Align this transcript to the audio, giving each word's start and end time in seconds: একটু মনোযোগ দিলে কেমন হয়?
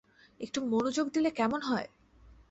একটু 0.39 0.59
মনোযোগ 0.65 1.05
দিলে 1.09 1.29
কেমন 1.31 1.59
হয়? 1.61 1.87